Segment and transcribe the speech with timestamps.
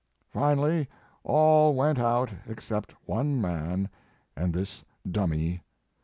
[0.33, 0.89] Finally
[1.23, 3.87] all went out except one man
[4.35, 5.61] and this dummy.